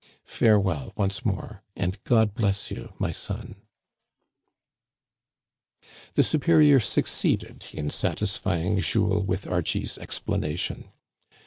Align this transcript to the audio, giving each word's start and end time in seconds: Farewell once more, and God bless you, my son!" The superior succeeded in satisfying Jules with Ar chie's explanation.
Farewell 0.25 0.93
once 0.95 1.23
more, 1.23 1.61
and 1.75 2.03
God 2.05 2.33
bless 2.33 2.71
you, 2.71 2.91
my 2.97 3.11
son!" 3.11 3.57
The 6.15 6.23
superior 6.23 6.79
succeeded 6.79 7.67
in 7.71 7.91
satisfying 7.91 8.79
Jules 8.79 9.27
with 9.27 9.45
Ar 9.45 9.61
chie's 9.61 9.99
explanation. 9.99 10.89